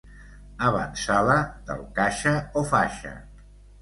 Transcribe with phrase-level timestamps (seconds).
[0.69, 1.35] Avantsala
[1.67, 3.13] del caixa o faixa.